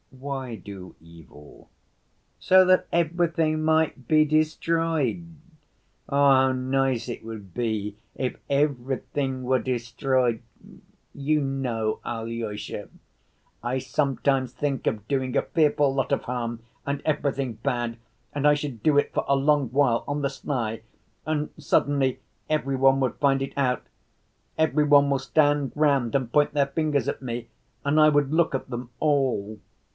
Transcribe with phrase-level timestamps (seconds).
[0.09, 1.69] "Why do evil?"
[2.39, 5.25] "So that everything might be destroyed.
[6.09, 10.41] Ah, how nice it would be if everything were destroyed!
[11.13, 12.89] You know, Alyosha,
[13.63, 17.97] I sometimes think of doing a fearful lot of harm and everything bad,
[18.33, 20.81] and I should do it for a long while on the sly
[21.25, 23.83] and suddenly every one would find it out.
[24.57, 27.49] Every one will stand round and point their fingers at me
[27.85, 29.59] and I would look at them all.